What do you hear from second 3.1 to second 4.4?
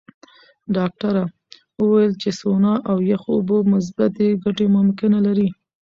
یخو اوبو مثبتې